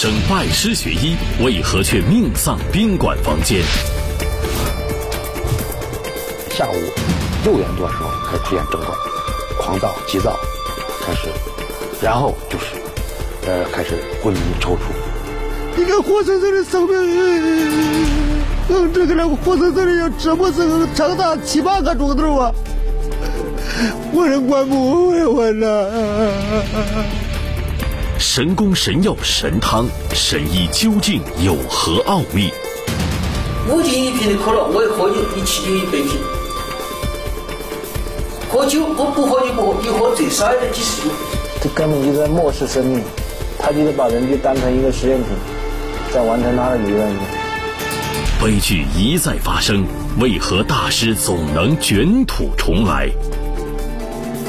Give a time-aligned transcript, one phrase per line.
[0.00, 3.64] 生拜师学医，为何却命丧宾馆房间？
[6.50, 6.74] 下午
[7.42, 8.96] 六点多的时候开始出现症状，
[9.58, 10.38] 狂躁、急躁，
[11.04, 11.26] 开始，
[12.00, 12.66] 然后就是，
[13.48, 14.82] 呃，开始昏迷、抽搐。
[15.76, 16.96] 你看活生生的生命，
[18.68, 22.52] 嗯，这个人活生生的要折磨成长达七八个钟头啊！
[24.12, 25.66] 我人管不为我呐。
[28.18, 32.50] 神功神药神汤，神医究竟有何奥秘？
[33.70, 36.18] 五斤一瓶的可乐，我也喝你七斤一百瓶。
[38.50, 41.12] 喝酒我不喝你不喝，你喝最少也得几十斤。
[41.62, 43.02] 这根本就在漠视生命，
[43.56, 45.28] 他就是把人就当成一个实验品，
[46.12, 47.08] 在完成他的理论。
[48.42, 49.84] 悲剧一再发生，
[50.18, 53.08] 为何大师总能卷土重来？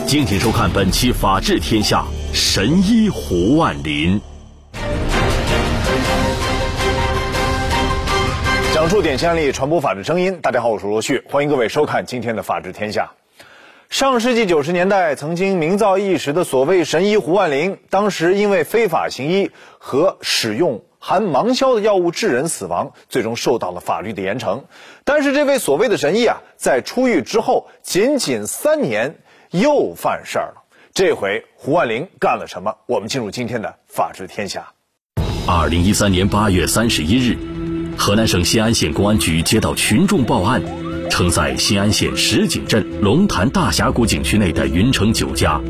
[0.08, 2.04] 敬请收看本期《法治天下》。
[2.32, 4.22] 神医胡万林，
[8.74, 10.40] 讲述典型案例，传播法治声音。
[10.42, 13.12] 大家好，我是罗旭，欢迎各位收看今天的《法治天下》。
[13.90, 24.62] 上世纪九十年代，曾经名噪一时的所谓神医胡万林，当时因为非法行医和使用含芒硝的药物致人死亡，最终受到了法律的严惩。
[25.04, 29.16] 但是，这位所谓的神医啊，在出狱之后，仅仅三年
[29.50, 30.64] 又犯事儿了。
[31.00, 32.76] 这回胡万林干了什么？
[32.86, 34.68] 我们进入今天的《法治天下》。
[35.50, 37.38] 二零一三年八月三十一日，
[37.98, 40.62] 河南省新安县公安局接到群众报案，
[41.10, 45.62] 称在新安县石井镇龙潭大峡谷景区内的云城酒家，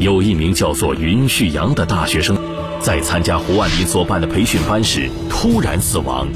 [0.00, 2.36] 有一名叫做云旭阳的大学生，
[2.80, 6.26] 在参加胡万林所办的培训班时突然死亡。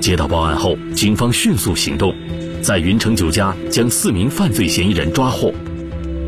[0.00, 2.14] 接到报案后，警方迅速行动，
[2.62, 5.52] 在云城酒家将四名犯罪嫌疑人抓获。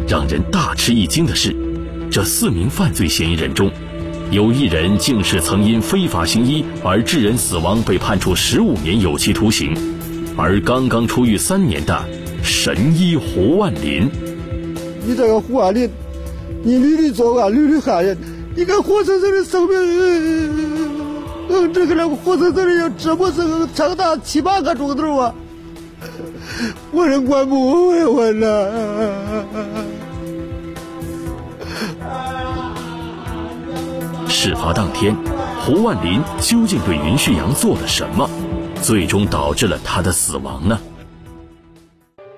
[0.09, 1.55] 让人大吃一惊的是，
[2.11, 3.71] 这四名犯罪嫌疑人中，
[4.31, 9.77] 有一人竟是曾因非法行医而致人死亡被判处十五年有期徒刑，
[10.35, 12.09] 而刚刚出狱三年的
[12.43, 14.09] 神医胡万林。
[15.07, 15.91] 你这个胡万林，
[16.63, 18.17] 你屡屡作案，屡屡害人，
[18.57, 19.77] 你个活生生的生命，
[21.51, 25.35] 嗯，这个人活生生的要折磨成长达七八个钟头啊！
[26.93, 28.25] 我人管不为我
[34.41, 35.17] 事发当天，
[35.61, 38.31] 胡万林究竟对云旭阳做了什么，
[38.81, 40.79] 最终导致了他的死亡呢？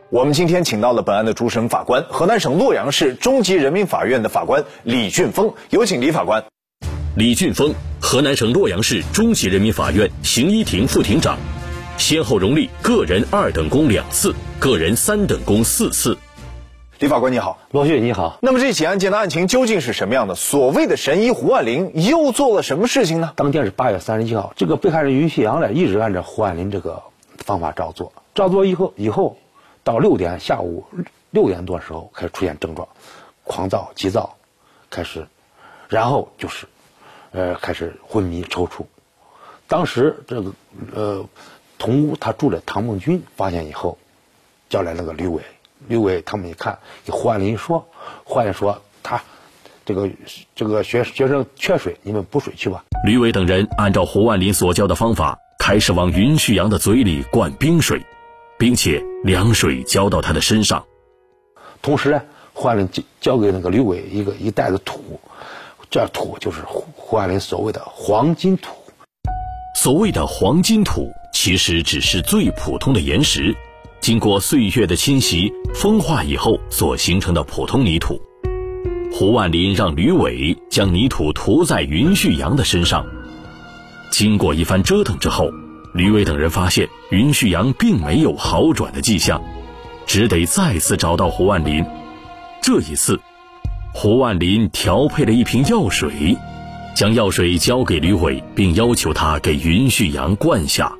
[0.08, 6.42] 我们今天请到了本案的主审法官，河南省洛阳市中级人民法院的法官李俊峰，有请李法官。
[7.16, 11.36] 李俊峰，河南省洛阳市中级人民法院刑一庭副庭长，
[11.98, 16.16] 先后荣立个人二等功两次，个人三等功四次。
[17.00, 18.38] 李法官你好，罗旭你好。
[18.42, 20.34] 那么这起案件的案情究竟是什么样的？
[20.34, 23.32] 所谓的神医胡万林又做了什么事情呢？
[23.36, 27.02] 当天是八月三十一号，这个被害人于旭阳呢，一直按照胡万林这个
[27.38, 29.38] 方法照做，照做以后，以后
[29.82, 30.84] 到六点下午
[31.30, 32.86] 六点多的时候开始出现症状，
[33.44, 34.36] 狂躁、急躁，
[34.90, 35.26] 开始，
[35.88, 36.66] 然后就是，
[37.30, 38.84] 呃，开始昏迷、抽搐。
[39.68, 40.52] 当时这个
[40.94, 41.24] 呃，
[41.78, 43.96] 同屋他住的唐梦军发现以后，
[44.68, 45.40] 叫来那个吕伟。
[45.88, 47.88] 刘伟他们一看，给胡万林说
[48.24, 49.22] ：“胡万林说他
[49.84, 50.08] 这个
[50.54, 58.00] 这个学学生缺水，你们补水去吧。”吕伟等人按照胡万林所教的方法，开始往云旭阳的嘴里灌冰水，
[58.58, 60.84] 并且凉水浇到他的身上。
[61.82, 65.18] 同时呢，胡万林交交给那个吕伟一个一袋子土，
[65.90, 68.74] 这土就是胡胡万林所谓的黄金土。
[69.74, 73.56] 所谓的黄金土，其实只是最普通的岩石。
[74.00, 78.18] 经过岁月的侵袭、风化以后所形成的普通泥土，
[79.12, 83.04] 胡万林让吕伟将泥土涂在云旭阳的身上。
[84.10, 85.50] 经过一番折腾之后，
[85.92, 89.40] 吕伟等人发现云旭阳并没有好转的迹象，
[90.06, 91.84] 只得再次找到胡万林。
[92.62, 93.20] 这一次，
[93.92, 96.34] 胡万林调配了一瓶药水，
[96.96, 100.90] 将药水交给吕伟，并要求他给云旭阳灌下。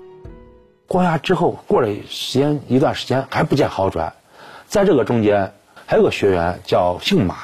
[0.90, 4.12] 灌下之后，过了时间一段时间还不见好转，
[4.66, 5.54] 在这个中间
[5.86, 7.36] 还有个学员叫姓马，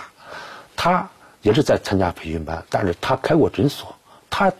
[0.75, 1.09] 他
[1.43, 3.95] 也是在参加培训班，但是他开过诊所，
[4.31, 4.53] 他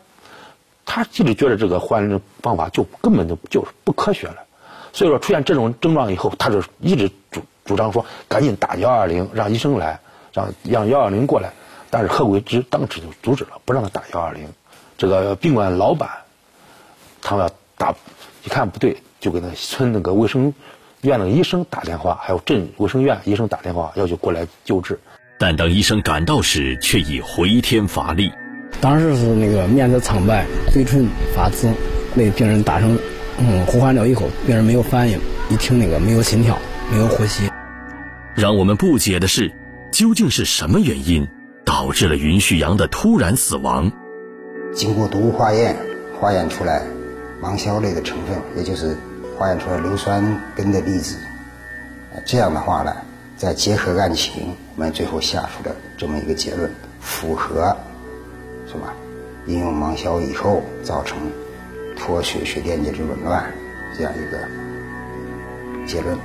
[0.85, 4.45] 他一直觉得这个换的方法就根本就就是不科学了，
[4.93, 9.99] 所以说出现这种症状以后，他就一直主主张说赶紧打幺二零，让医生来，
[10.33, 11.51] 让让幺二零过来，
[11.91, 14.49] 但是贺桂芝当时就阻止了，不让他打幺二零，
[14.97, 16.09] 这个宾馆老板
[17.21, 17.93] 他们要打。
[18.47, 20.55] 一看不对，就给那村那个卫生
[21.01, 25.01] 院那个医生打电话，还有镇卫生院医生打电话，要求过来救治。
[25.37, 28.31] 但当医生赶到时，却已回天乏力。
[28.81, 31.69] 当时是那个面色苍白，嘴唇发紫，
[32.15, 32.97] 为病人打上
[33.41, 35.19] 嗯呼唤了以后，病人没有反应，
[35.51, 36.57] 一听那个没有心跳，
[36.93, 37.51] 没有呼吸。
[38.37, 39.51] 让我们不解的是，
[39.91, 41.27] 究竟是什么原因
[41.65, 43.91] 导致了云旭阳的突然死亡？
[44.73, 45.77] 经过毒物化验，
[46.21, 46.83] 化验出来
[47.41, 48.97] 芒硝类的成分，也就是
[49.39, 50.23] 化验出来硫酸
[50.55, 51.17] 根的粒子。
[52.25, 52.95] 这样的话呢，
[53.37, 57.77] 再结合案情，我们最后下出了这么一个结论，符合
[58.67, 58.93] 是吧？
[59.47, 61.17] 应用芒硝以后造成
[61.97, 63.45] 脱血血电解质紊乱
[63.97, 66.19] 这样一个结论。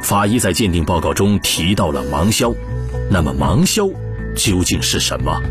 [0.00, 2.54] 法医在鉴定报告中提到了芒硝，
[3.10, 3.86] 那么芒硝
[4.34, 5.42] 究竟是什么？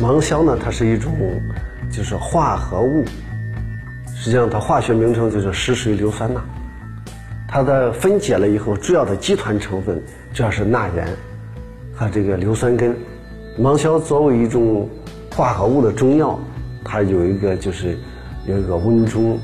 [0.00, 1.12] 芒硝呢，它是一种
[1.98, 3.04] 就是化合物，
[4.14, 6.40] 实际上它化学名称就是石水硫酸钠。
[7.48, 10.00] 它的分解了以后，主要的基团成分
[10.32, 11.08] 主要是钠盐
[11.92, 12.96] 和这个硫酸根。
[13.58, 14.88] 芒硝作为一种
[15.34, 16.38] 化合物的中药，
[16.84, 17.98] 它有一个就是
[18.46, 19.36] 有一个温中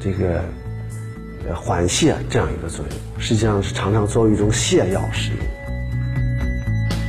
[0.00, 0.40] 这个
[1.52, 5.38] 缓泻这样一个作用，实际上是常常作为一种泻药使用。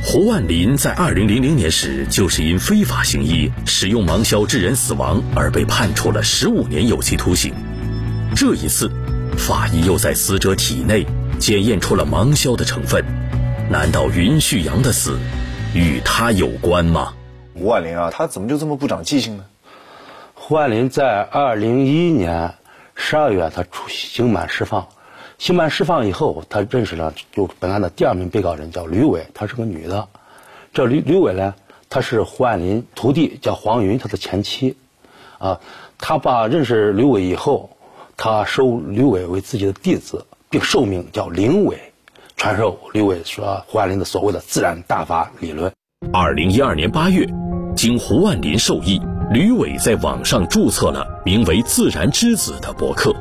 [0.06, 7.54] 胡万林在二零零零年时，就是因非法行医、使用芒硝致人死亡而被判处了十五年有期徒刑。
[8.36, 8.90] 这一次。
[9.36, 11.04] 法医又在死者体内
[11.40, 13.04] 检验出了芒硝的成分，
[13.68, 15.18] 难道云旭阳的死
[15.74, 17.14] 与他有关吗？
[17.54, 19.44] 胡万林啊，他怎么就这么不长记性呢？
[20.34, 22.54] 胡万林在二零一一年
[22.94, 24.86] 十二月，他出刑满释放，
[25.44, 30.08] 刑满释放以后，他认识了就本案的第二名被告人叫吕伟，她是个女的。
[30.72, 31.54] 这吕吕伟呢，
[31.90, 34.78] 她是胡万林徒弟，叫黄云，他的前妻。
[35.36, 35.60] 啊，
[35.98, 37.68] 他把认识吕伟以后。
[38.16, 41.92] 他收吕伟为自己的弟子，并受命叫林伟，
[42.38, 45.70] 传授吕伟说胡万林的所谓的自然大法理论。
[46.10, 47.28] 二零一二年八月，
[47.76, 48.98] 经胡万林授意，
[49.30, 53.14] 吕伟在网上注册了名为“自然之子”的博客。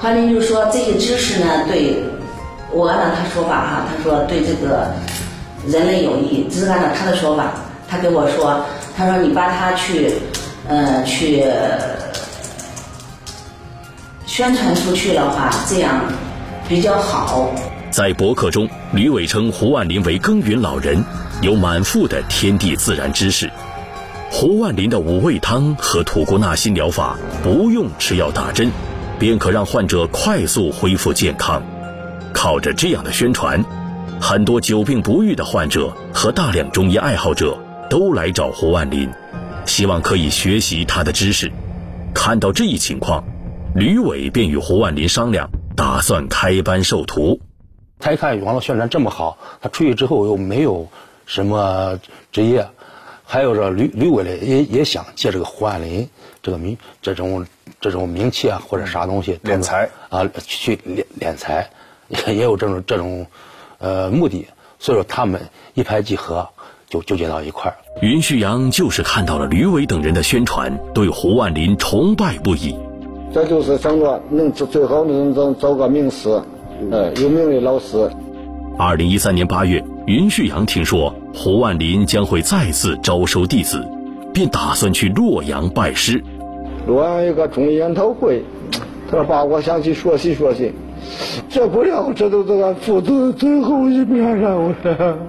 [0.00, 2.02] 潘林就说这些知识呢，对
[2.72, 4.90] 我按照他说法哈，他说对这个
[5.68, 6.46] 人类有益。
[6.50, 7.52] 只是按照他的说法，
[7.86, 8.64] 他跟我说，
[8.96, 10.14] 他说你把它去，
[10.66, 11.44] 呃，去。
[14.24, 16.00] 宣传出去的话，这样
[16.66, 17.50] 比较好。
[17.90, 21.04] 在博客中，吕伟称胡万林为耕耘老人，
[21.42, 23.50] 有满腹的天地自然知识。
[24.30, 28.70] 胡万林的五味汤和吐故纳新疗法不用吃药打针，
[29.20, 31.62] 便可让患者快速恢复健康。
[32.32, 33.64] 靠着这样的宣传，
[34.20, 37.56] 很多久病不愈的患者和大量中医爱好者
[37.88, 39.08] 都来找胡万林，
[39.64, 41.52] 希望可以学习他的知识。
[42.12, 43.22] 看到这一情况。
[43.72, 47.40] 吕伟便与胡万林商量，打算开班授徒。
[48.00, 50.88] 他一看网络宣传这么好，他出去之后又没有
[51.24, 52.00] 什么
[52.32, 52.66] 职业，
[53.24, 56.08] 还有这吕吕伟呢，也也想借这个胡万林
[56.42, 57.46] 这个名这种
[57.80, 61.70] 这种名气啊或者啥东西敛财啊去敛敛财，
[62.08, 63.26] 也 也有这种这种
[63.78, 64.46] 呃目的。
[64.78, 65.42] 所以说他们
[65.74, 66.48] 一拍即合，
[66.88, 67.76] 就纠结到一块儿。
[68.00, 72.74] 云旭阳就是看到了吕伟等人的宣传，对胡万林崇拜不已。
[73.32, 76.42] 这就是想着能最好能找找个名师，
[76.90, 78.10] 呃，有名的老师。
[78.78, 83.86] 二零一三年八月，云旭阳听说胡万林将会再次招收弟子，
[84.32, 86.24] 便打算去洛阳拜师。
[86.86, 88.42] 洛阳一个中医研讨会，
[89.10, 90.72] 他说：“爸，我想去学习学习。”
[91.48, 94.74] 这不了，这都是俺父子最后一面了。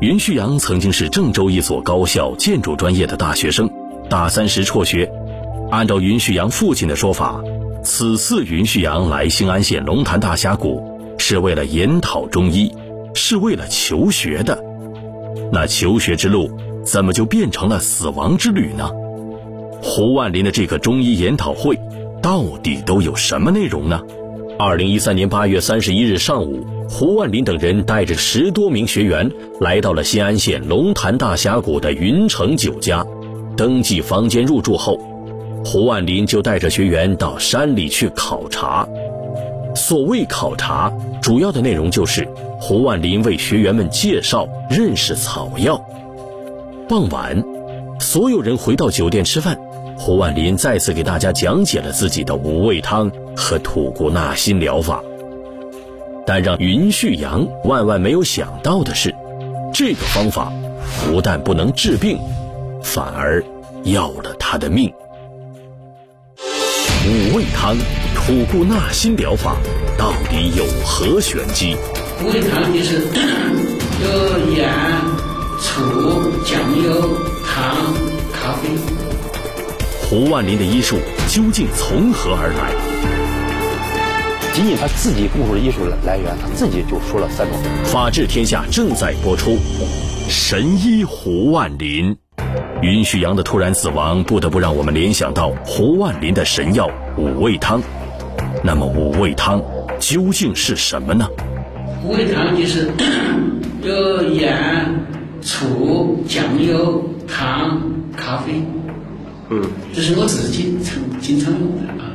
[0.00, 3.68] 云旭阳曾经是郑州一所高校建筑专业的大学生。
[4.08, 5.10] 大三时辍学，
[5.70, 7.42] 按照云旭阳父亲的说法，
[7.82, 12.74] 此次云旭阳来兴安县龙潭大峡谷是为了研讨中医，
[13.14, 14.62] 是为了求学的。
[15.52, 16.50] 那求学之路
[16.86, 18.88] 怎么就变成了死亡之旅呢？
[19.82, 21.76] 胡万林的这个中医研讨会
[22.22, 24.00] 到底都有什么内容呢？
[24.56, 29.28] 二零一三年八月三十一日上午，胡万林等人带着十多名学员
[29.60, 33.04] 来到了新安县龙潭大峡谷的云城酒家。
[33.56, 34.96] 登记房间入住后，
[35.64, 38.88] 胡万林就带着学员到山里去考察。
[39.74, 42.26] 所谓考察，主要的内容就是
[42.60, 45.84] 胡万林为学员们介绍认识草药。
[46.88, 47.42] 傍晚，
[47.98, 49.58] 所有人回到酒店吃饭，
[49.98, 55.02] 胡万林再次给大家讲解了自己的五味汤和吐故纳新疗法。
[56.24, 59.12] 但让云旭阳万万没有想到的是，
[59.72, 60.52] 这个方法
[61.04, 62.18] 不但不能治病。
[62.82, 63.42] 反而
[63.82, 64.92] 要了他的命。
[66.38, 67.76] 五味汤
[68.14, 69.56] 吐故纳新疗法
[69.98, 71.76] 到底有何玄机？
[72.22, 73.00] 五味汤就是
[74.02, 74.08] 有
[76.46, 77.92] 酱油糖
[78.32, 78.68] 咖啡。
[80.08, 80.96] 胡万林的医术
[81.28, 82.72] 究竟从何而来？
[84.54, 87.58] 仅仅他自己悟出的医术来源他自己就说了三种。
[87.84, 89.58] 法治天下正在播出。
[90.28, 92.16] 神医胡万林。
[92.80, 97.82] 允许阳的突然死亡不得不让我们联想到胡万林的神药五味汤。
[98.62, 99.60] 那么五味汤
[99.98, 101.26] 究竟是什么呢？
[102.04, 102.88] 五味汤就是
[103.82, 105.05] 有盐
[105.46, 107.80] 醋、酱油、糖、
[108.16, 108.54] 咖啡。
[109.48, 109.62] 嗯，
[109.94, 112.10] 这是我自己常经常用的啊。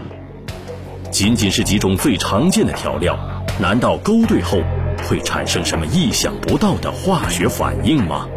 [1.10, 3.18] 仅仅是几种最常见的调料，
[3.58, 4.60] 难道勾兑后
[5.08, 8.28] 会产生什么意想不到的化学反应吗？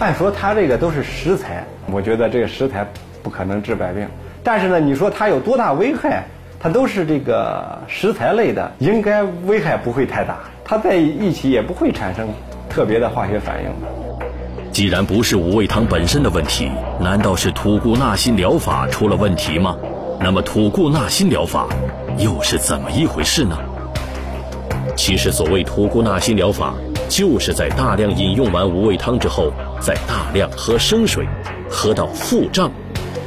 [0.00, 2.84] 按说它这个都是食材，我觉得这个食材
[3.22, 4.08] 不可能治百病。
[4.42, 6.24] 但是呢，你说它有多大危害？
[6.58, 10.38] 它都是这个食材类的，应该危害不会太大。
[10.64, 12.28] 它在一起也不会产生
[12.68, 13.70] 特别的化学反应。
[14.72, 16.70] 既然不是五味汤本身的问题，
[17.00, 19.76] 难道是吐故纳新疗法出了问题吗？
[20.20, 21.66] 那么吐故纳新疗法
[22.18, 23.56] 又是怎么一回事呢？
[24.96, 26.74] 其实所谓吐故纳新疗法，
[27.08, 29.52] 就是在大量饮用完五味汤之后。
[29.80, 31.24] 再大量喝生水，
[31.70, 32.68] 喝到腹胀，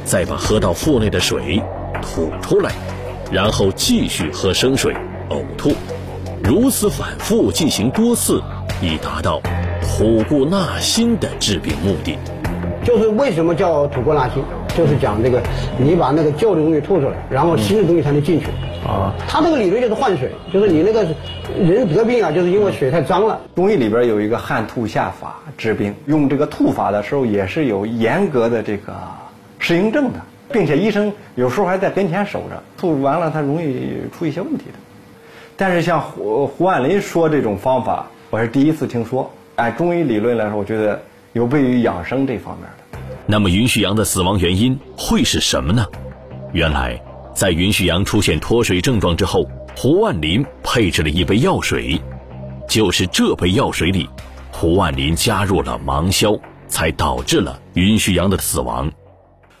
[0.04, 1.62] 再把喝到腹内的水
[2.02, 2.72] 吐出来，
[3.30, 4.94] 然后继续喝生水，
[5.30, 5.72] 呕吐，
[6.44, 8.42] 如此反复进行多次，
[8.82, 9.40] 以达到
[9.80, 12.18] 吐故纳新的治病目的。
[12.82, 14.42] 就是为什么叫吐故纳新？
[14.76, 15.40] 就是讲这个，
[15.78, 18.46] 你把那个旧的东西吐出来，然后新的东西才能进去。
[18.84, 21.06] 啊，他这个理论就是换水，就是你那个
[21.56, 23.40] 人得病啊，就是因为水太脏了。
[23.54, 28.92] 中医里边有一个汗吐下法治病，用这个吐法的时候也是有严格的这个
[29.60, 30.18] 适应症的，
[30.50, 34.78] 并且医生有时候还在跟前守着，吐完了他容易出一些问题的。
[35.56, 39.30] 但是像胡胡万林说这种方法，我是第一次听说。
[39.56, 41.02] 按中医理论来说，我觉得
[41.34, 42.98] 有悖于养生这方面的。
[43.26, 45.84] 那么云旭阳的死亡原因会是什么呢？
[46.54, 46.98] 原来。
[47.34, 49.46] 在云旭阳出现脱水症状之后，
[49.76, 52.00] 胡万林配置了一杯药水，
[52.66, 54.08] 就是这杯药水里，
[54.50, 56.34] 胡万林加入了芒硝，
[56.68, 58.90] 才导致了云旭阳的死亡。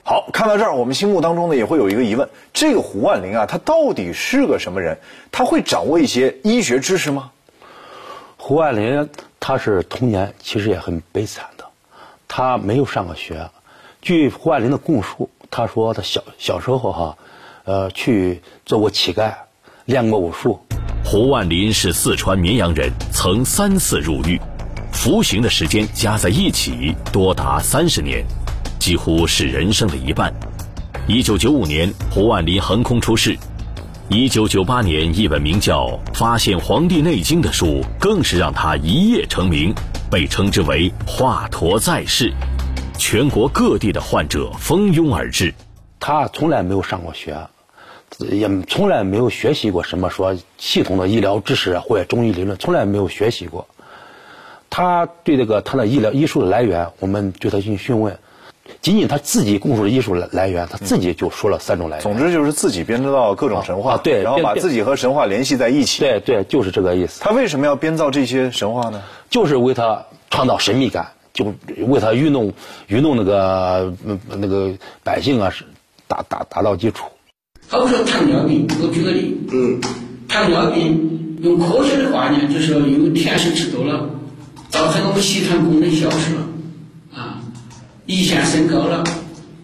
[0.02, 4.96] 好，看到这儿，我们心目当中呢也会有一个疑问：这个胡万林啊，他到底是个什么人？
[5.30, 7.32] 他会掌握一些医学知识吗？
[8.44, 9.08] 胡万林
[9.38, 11.64] 他是童年其实也很悲惨的，
[12.26, 13.48] 他没有上过学。
[14.00, 17.16] 据胡万林的供述，他说他小小时候哈。
[17.62, 19.32] 呃，去做过乞丐，
[19.84, 20.60] 练过武术。
[21.04, 24.40] 胡万林是四川绵阳人，曾三次入狱，
[24.92, 28.26] 服刑的时间加在一起多达三十年，
[28.80, 30.34] 几乎是人生的一半。
[31.06, 33.38] 一九九五年，胡万林横空出世。
[34.14, 39.74] 一九九八年，一本名叫《发现黄帝内经》的书，更是让他一夜成名，
[40.10, 42.30] 被称之为“华佗在世”，
[42.98, 45.54] 全国各地的患者蜂拥而至。
[45.98, 47.34] 他从来没有上过学。
[48.18, 53.66] 也从来没有学习过什么说系统的医疗知识或者中医理论，从来没有学习过。
[54.68, 58.18] 他对这个他的医疗医术的来源，我们对他进行询问，
[58.80, 62.02] 仅仅他自己供述的艺术来来源，他自己就说了三种来源。
[62.02, 66.00] 总之就是自己编织到各种神话，对，然后把自己和神话联系在一起。
[66.00, 67.20] 对对，就是这个意思。
[67.20, 69.02] 他为什么要编造这些神话呢？
[69.30, 71.54] 就是为他创造神秘感，就
[71.86, 72.52] 为他愚弄
[72.86, 73.92] 愚弄那个
[74.28, 75.64] 那个百姓啊，是
[76.06, 77.06] 达达达到基础。
[77.68, 79.80] 好比说糖尿病，我举个例，嗯，
[80.28, 84.10] 糖尿病用科学的话呢，就是说因为甜食吃多了，
[84.68, 86.51] 造成我们血糖功能消失了，啊，
[88.06, 89.04] 胰腺升高了，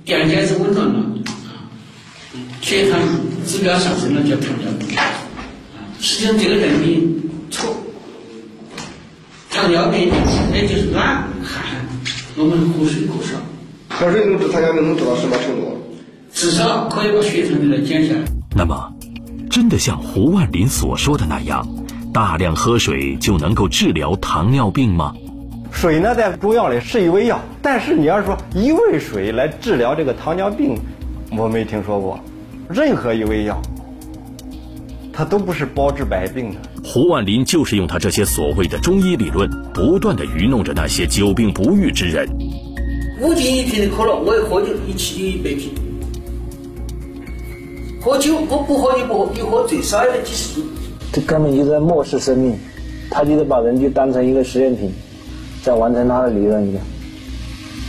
[0.05, 1.67] 电解质紊乱了，啊，
[2.61, 3.01] 血糖
[3.47, 5.03] 指标上升了叫糖尿病，啊，
[6.01, 7.75] 实际上这个认定错，
[9.51, 10.11] 糖尿病
[10.53, 11.85] 那就是懒汗，
[12.37, 13.37] 我们喝水过少。
[13.89, 15.77] 喝水能治糖尿病能治到什么程度？
[16.33, 18.21] 至少可以把血糖给它减下来。
[18.55, 18.93] 那么，
[19.51, 21.67] 真的像胡万林所说的那样，
[22.15, 25.13] 大量喝水就能够治疗糖尿病吗？
[25.81, 30.77] 水呢，在中药里是一味药，但是你要说一味水来治疗这个糖尿病，
[31.31, 32.19] 我没听说过。
[32.69, 33.63] 任何一味药，
[35.13, 36.57] 它都不是包治百病的。
[36.83, 42.29] 胡万林就是用他这些所谓的中医理论，不断的愚弄着那些久病不愈之人。
[43.21, 45.71] 五斤一瓶的可乐，我一喝就一起就一百瓶。
[48.01, 50.65] 喝酒，我不喝就不喝，一喝最少也得几十斤。
[51.13, 52.59] 这根本就在漠视生命，
[53.09, 54.93] 他就是把人就当成一个实验品，
[55.69, 56.83] 在完成他的理论一样，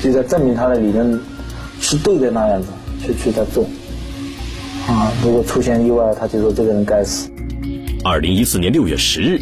[0.04, 1.18] 就在证明他的理论
[1.80, 2.68] 是对的那样子
[3.02, 3.64] 去去在做。
[4.86, 7.30] 啊，如果出现意外，他就说这个人该死。
[8.04, 9.40] 二零一四年六月十日，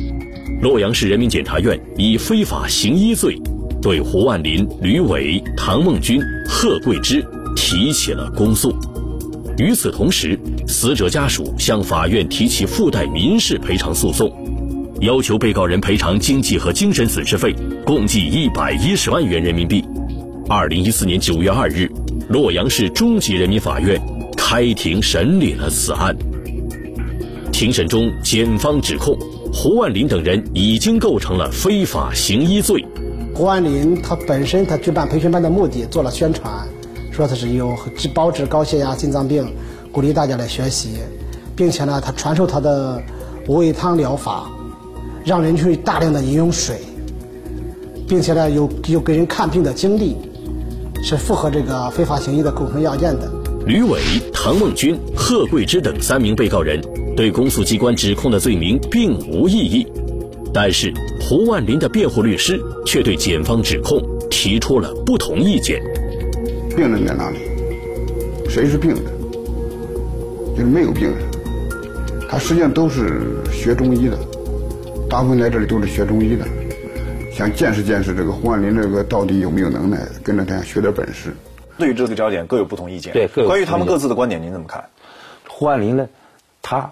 [0.61, 3.41] 洛阳市人民检察院以非法行医罪，
[3.81, 7.25] 对胡万林、吕伟、唐梦军、贺桂芝。
[7.55, 8.71] 提起了公诉。
[9.57, 14.31] 与此同时，死者家属向法院提起附带民事赔偿诉讼，
[15.01, 17.53] 要求被告人赔偿经济和精神损失费
[17.85, 19.85] 共计一百一十万元人民币。
[20.49, 21.87] 二零一四年九月二日，
[22.27, 24.01] 洛阳市中级人民法院
[24.35, 26.15] 开庭审理了此案。
[27.51, 29.15] 庭审中，检方指控
[29.53, 32.83] 胡万林等人已经构成了非法行医罪。
[33.35, 36.67] 胡万林他本身他举办培训班的目的做了宣传。
[37.11, 39.47] 说他是有治包治高血压、心脏病，
[39.91, 40.97] 鼓励大家来学习，
[41.55, 43.01] 并且呢，他传授他的
[43.47, 44.51] 五味汤疗法，
[45.27, 46.77] 让人去大量的饮用水，
[48.07, 50.15] 并且呢，有有给人看病的经历，
[51.03, 53.29] 是符合这个非法行医的构成要件的。
[53.65, 53.99] 吕伟、
[54.31, 56.81] 唐梦军、贺桂芝等三名被告人
[57.13, 59.85] 对公诉机关指控的罪名并无异议，
[60.53, 65.83] 但是胡万林的辩护律师却对检方指控提出了不同意见。
[66.73, 67.39] 病人在哪里？
[68.47, 68.99] 谁是病人？
[70.55, 71.15] 就是没有病人。
[72.29, 74.17] 他实际上都是学中医的，
[75.09, 76.45] 大部分来这里都是学中医的，
[77.31, 81.33] 想见识见识这个胡万林这个到底有没有能耐，跟着他学点本事。
[81.77, 83.13] 对于这个焦点各有不同意见。
[83.13, 84.89] 对，关于他们各自的观点，您怎么看？
[85.47, 86.09] 胡万林呢，
[86.61, 86.91] 他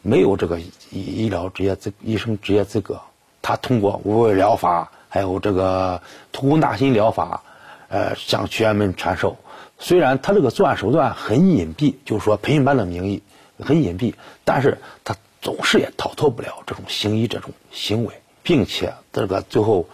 [0.00, 3.00] 没有这个医医疗职业资医生职业资格，
[3.42, 6.00] 他通过无味疗法，还有这个
[6.32, 7.42] 图功大心疗法。
[7.88, 9.36] 呃，向学员们传授。
[9.78, 13.22] 虽然他这个作案手段很隐蔽，就是说培训班的名义
[13.58, 14.14] 很隐蔽，
[14.44, 19.88] 但是他总是也逃脱不了这种行医这种行为，并且这个最后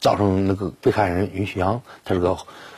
[0.00, 2.36] 造成那个被害人于旭阳他这个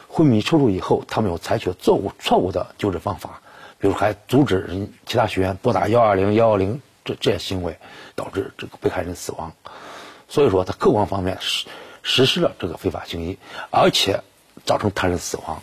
[0.09, 3.41] 昏迷抽搐以后，他们又采取错误错误的救治方法，
[3.79, 7.79] 比如还阻止人其他学员拨打幺二零幺幺零这这些行为，
[8.15, 9.53] 导致这个被害人死亡。
[10.29, 11.67] 所以说，他客观方面实
[12.03, 13.39] 实施了这个非法行医，
[13.71, 14.23] 而且。
[14.65, 15.61] 造成他人死亡。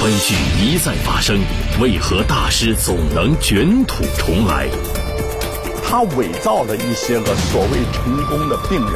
[0.00, 1.38] 本剧一再发生，
[1.80, 4.68] 为何大师总能卷土重来？
[5.88, 8.92] 他伪造了一些个所谓成功的病人、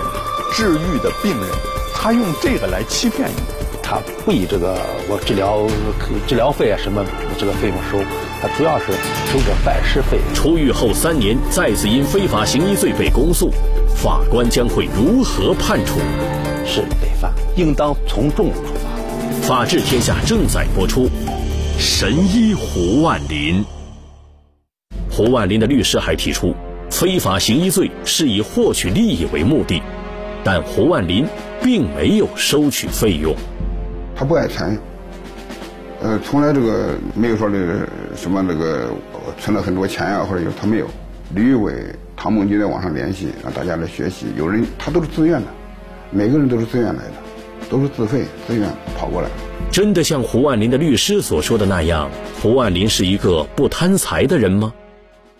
[0.52, 1.48] 治愈的病人，
[1.94, 3.36] 他用这个来欺骗你。
[3.80, 4.76] 他不以这个
[5.08, 5.64] 我治疗
[6.26, 7.04] 治疗费啊什么
[7.38, 8.04] 这个费用收，
[8.42, 8.86] 他主要是
[9.30, 10.18] 收个拜师费。
[10.34, 13.52] 出狱后三年，再次因非法行医罪被公诉，
[13.94, 16.00] 法官将会如何判处？
[16.66, 18.90] 是累犯，应当从重处罚。
[19.46, 21.08] 法治天下正在播出，
[21.78, 23.64] 神医胡万林。
[25.08, 26.54] 胡万林的律师还提出，
[27.00, 29.82] 非法行医罪是以获取利益为目的，
[30.44, 31.26] 但胡万林
[31.62, 33.34] 并没有收取费用。
[34.14, 34.78] 他不爱钱，
[36.02, 38.90] 呃，从来这个没有说这个什么那个
[39.38, 40.86] 存了很多钱呀，或者有他没有。
[41.34, 41.72] 吕伟、
[42.14, 44.26] 唐梦军在网上联系，让大家来学习。
[44.36, 45.46] 有人他都是自愿的，
[46.10, 47.12] 每个人都是自愿来的。
[47.70, 49.30] 都是自费自愿跑过来。
[49.70, 52.10] 真的像胡万林的律师所说的那样，
[52.42, 54.74] 胡万林是一个不贪财的人吗？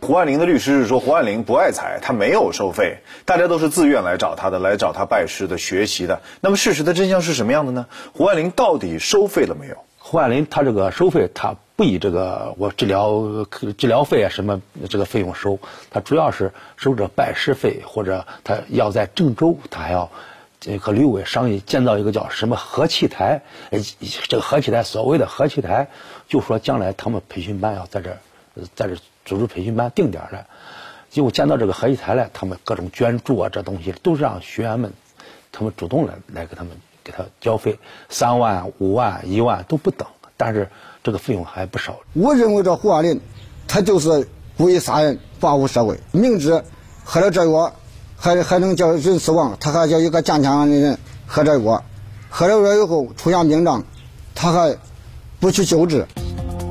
[0.01, 6.23] 胡万林的律师是说，胡万林不爱财，他没有收费，大家都是自愿来找他的，来找他拜师的、学习的。
[6.41, 7.87] 那么事实的真相是什么样的呢？
[8.13, 9.77] 胡万林到底收费了没有？
[9.99, 13.47] 胡万林他这个收费，他不以这个我治疗
[13.79, 15.59] 治疗费啊什么这个费用收，
[15.91, 20.11] 他主要是收这拜师费，或者他要在郑州，他还要。
[20.59, 23.41] 这和吕伟商议建造一个叫什么和气台，
[24.29, 25.89] 这个和气台所谓的和气台，
[26.29, 28.19] 就说将来他们培训班要在这，
[28.75, 30.47] 在这组织培训班定点的，
[31.11, 34.93] 结果建到这个合气台来，他们各种捐助啊，这东西都是让学员们，
[35.53, 36.73] 他们主动来来给他们
[37.05, 37.79] 给他交费，
[38.09, 40.07] 三万、五万、一万都不等，
[40.37, 40.69] 但是
[41.03, 42.01] 这个费用还不少。
[42.13, 43.21] 我认为这胡万林，
[43.69, 46.63] 他就是故意杀人，报复社会，明知
[47.05, 47.75] 喝了这药。
[48.23, 51.83] 还还能叫人死亡，他还叫一个健康的人喝这药，
[52.29, 53.83] 喝了药以后出现病症，
[54.35, 54.77] 他还
[55.41, 56.07] 不去救治。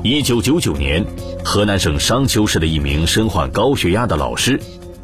[0.04, 1.04] 一九九九年，
[1.44, 4.60] 河南省商丘市的一名身患高血压的老师，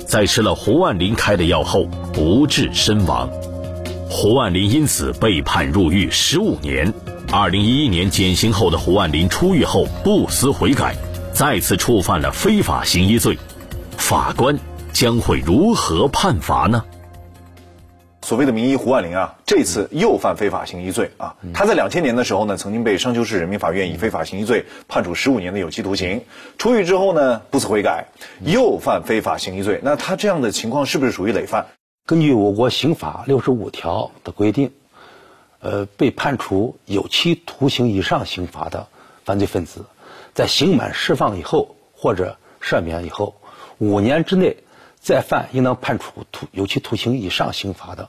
[0.06, 3.28] 在吃了胡万林开的药后不治身亡，
[4.08, 6.92] 胡万林因此被判入狱十五年。
[7.32, 10.96] 二零一一年减刑后的胡万林出狱后不思悔改，
[11.32, 13.38] 再次触犯了非法行医罪，
[13.96, 14.58] 法官。
[14.92, 16.82] 将会如何判罚呢？
[18.26, 21.36] 所谓的名医胡万林啊，这次又犯非法行医罪啊！
[21.54, 26.24] 他在两千年的时候呢，曾经被商丘市人民法院以非法行医罪判处十五年的有期徒刑。
[26.58, 28.08] 出狱之后呢，不思悔改，
[28.40, 29.80] 又犯非法行医罪。
[29.84, 31.68] 那他这样的情况是不是属于累犯？
[32.04, 34.72] 根据我国刑法六十五条的规定，
[35.60, 38.88] 呃，被判处有期徒刑以上刑罚的
[39.24, 39.84] 犯罪分子，
[40.34, 43.36] 在刑满释放以后或者赦免以后
[43.78, 44.56] 五年之内。
[44.98, 48.08] 再犯应当判处徒有期徒刑以上刑罚的，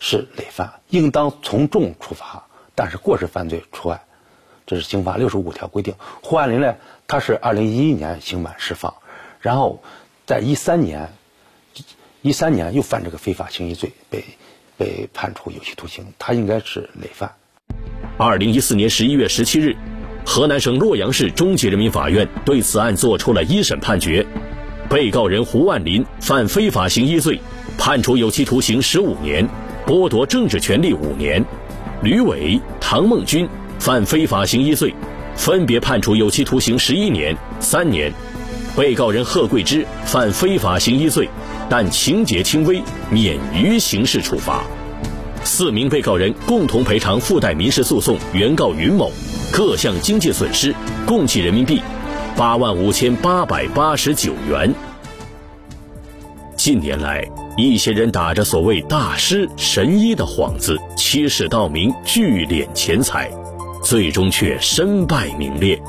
[0.00, 4.02] 是累犯，应当从重处罚，但是过失犯罪除外。
[4.66, 5.94] 这是刑法六十五条规定。
[6.22, 6.74] 胡万林呢，
[7.06, 8.94] 他是二零一一年刑满释放，
[9.40, 9.82] 然后
[10.26, 11.12] 在一三年，
[12.22, 14.24] 一三年又犯这个非法行医罪，被
[14.76, 16.06] 被判处有期徒刑。
[16.18, 17.34] 他应该是累犯。
[18.16, 19.76] 二零一四年十一月十七日，
[20.24, 24.26] 河南省洛阳市中级人民法院对此案作出了一审判决，
[24.88, 27.40] 被告人胡万林犯非法行医罪，
[27.76, 29.48] 判处有期徒刑十五年，
[29.90, 31.42] 剥夺政治权利五年；
[32.00, 33.48] 吕伟、唐梦军。
[33.80, 34.94] 犯非法行医罪，
[35.34, 38.12] 分别判处有期徒刑十一年、三年。
[38.76, 41.28] 被告人贺桂芝犯非法行医罪，
[41.68, 44.62] 但情节轻微，免于刑事处罚。
[45.42, 49.10] 四名被告人共同赔偿附带民事诉讼原告云某
[49.50, 50.72] 各项经济损失，
[51.04, 51.82] 共计人民币
[52.36, 54.72] 八万五千八百八十九元。
[56.54, 57.26] 近年来，
[57.60, 63.30] 一些人打着所谓大师、神医的幌子，欺世盗名，聚敛钱财。
[63.82, 65.80] 最终却身败名裂。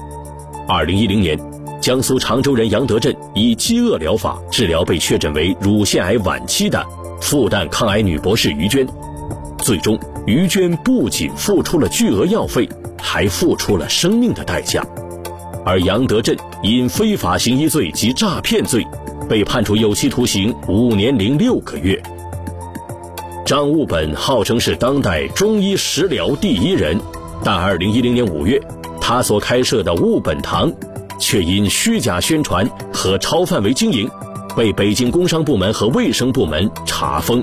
[0.67, 1.37] 二零一零年，
[1.81, 6.81] 江苏常州人杨德振以饥饿疗法治疗被确诊为乳腺癌晚期的
[7.19, 8.87] 复旦抗癌女博士于娟。
[9.57, 14.81] 最终，于娟不仅付出了巨额药费，还付出了生命的代价。
[15.65, 18.87] 而杨德振因非法行医罪及诈骗罪，
[19.31, 21.97] 被判处有期徒刑五年零六个月。
[23.45, 26.99] 张悟本号称是当代中医食疗第一人。
[27.41, 28.61] 但二零一零年五月，
[28.99, 30.69] 他所开设的悟本堂，
[31.17, 34.11] 却因虚假宣传和超范围经营，
[34.53, 37.41] 被北京工商部门和卫生部门查封。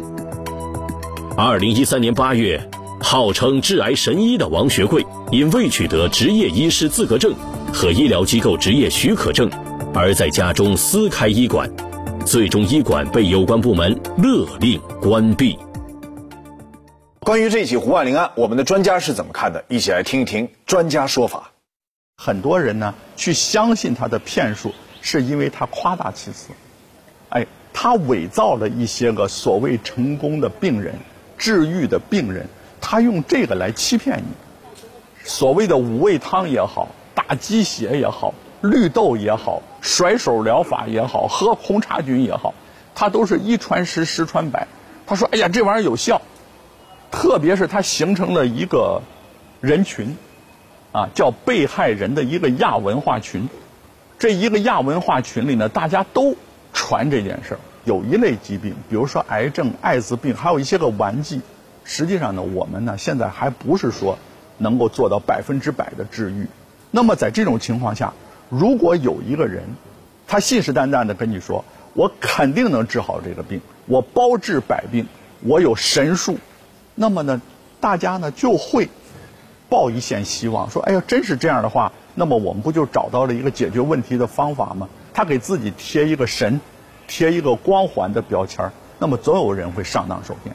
[1.39, 2.69] 二零一三年八月，
[3.01, 7.33] 号称治癌神医的王学贵，因未取得执业医师资格证
[7.73, 9.51] 和医疗机构执业许可证，
[10.01, 11.69] 而在家中私开医馆，
[12.25, 15.59] 最终医馆被有关部门勒令关闭。
[17.19, 19.65] 关于这起胡万林案，我们的专家是怎么看的？
[19.67, 21.51] 一起来听一听专家说法。
[22.17, 26.51] 很多人呢去相信他的骗术，是因为他夸大其词。
[27.31, 30.95] 哎，他伪造了一些个所谓成功的病人、
[31.37, 32.47] 治愈的病人，
[32.81, 35.25] 他用这个来欺骗你。
[35.25, 42.55] 所谓的五味汤也好，打鸡血也好，绿豆也好，甩手疗法也好，喝红茶菌也好，
[42.95, 44.67] 他都是一传十，十传百。
[45.07, 46.21] 他说：“哎呀，这玩意儿有效。”
[47.11, 49.01] 特别是它形成了一个
[49.63, 50.17] 人群，
[50.93, 53.49] 啊，叫被害人的一个亚文化群。
[54.19, 56.37] 这一个亚文化群里呢，大家都
[56.75, 57.61] 传这件事儿。
[57.85, 61.41] 有一类疾病，比如说癌症、艾滋病，还有一些个顽疾。
[61.85, 64.19] 实际上呢，我们呢现在还不是说
[64.59, 66.47] 能够做到百分之百的治愈。
[66.91, 68.13] 那么在这种情况下，
[68.49, 69.65] 如果有一个人，
[70.27, 75.07] 他信誓旦旦的跟你说：“我肯定能治好这个病，我包治百病，
[75.43, 76.39] 我有神术。”
[76.95, 77.41] 那么呢，
[77.81, 78.89] 大家呢就会
[79.69, 86.61] 抱一线希望，说：“哎呀，真是这样的话，那么我们不就找到了一个解决问题的方法吗？”他给自己贴一个神，
[87.07, 90.55] 贴一个光环的标签那么总有人会上当受骗。